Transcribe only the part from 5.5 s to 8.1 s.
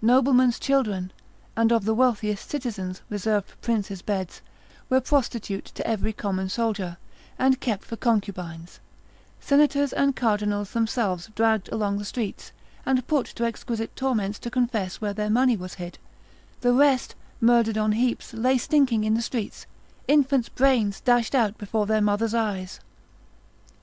to every common soldier, and kept for